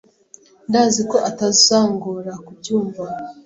ndaziko 0.69 1.15
atazangora 1.29 2.31
kubyumva 2.45 3.03